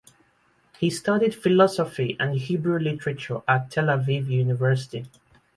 [0.79, 5.05] He studied philosophy and Hebrew literature at Tel Aviv University.